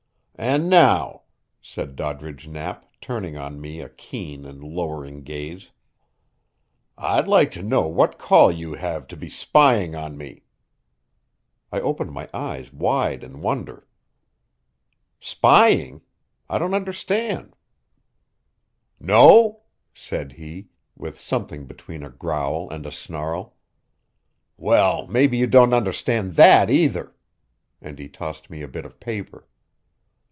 "And 0.35 0.69
now," 0.71 1.21
said 1.61 1.95
Doddridge 1.95 2.47
Knapp, 2.47 2.87
turning 2.99 3.37
on 3.37 3.61
me 3.61 3.79
a 3.79 3.87
keen 3.89 4.43
and 4.43 4.63
lowering 4.63 5.21
gaze, 5.21 5.69
"I'd 6.97 7.27
like 7.27 7.51
to 7.51 7.61
know 7.61 7.85
what 7.87 8.17
call 8.17 8.51
you 8.51 8.73
have 8.73 9.05
to 9.09 9.15
be 9.15 9.29
spying 9.29 9.93
on 9.95 10.17
me?" 10.17 10.41
I 11.71 11.79
opened 11.79 12.11
my 12.11 12.27
eyes 12.33 12.73
wide 12.73 13.23
in 13.23 13.41
wonder. 13.41 13.85
"Spying? 15.19 16.01
I 16.49 16.57
don't 16.57 16.73
understand." 16.73 17.55
"No?" 18.99 19.61
said 19.93 20.31
he, 20.31 20.69
with 20.97 21.19
something 21.19 21.67
between 21.67 22.01
a 22.01 22.09
growl 22.09 22.67
and 22.71 22.87
a 22.87 22.91
snarl. 22.91 23.57
"Well, 24.57 25.05
maybe 25.05 25.37
you 25.37 25.45
don't 25.45 25.71
understand 25.71 26.33
that, 26.33 26.71
either!" 26.71 27.13
And 27.79 27.99
he 27.99 28.09
tossed 28.09 28.49
me 28.49 28.63
a 28.63 28.67
bit 28.67 28.87
of 28.87 28.99
paper. 28.99 29.47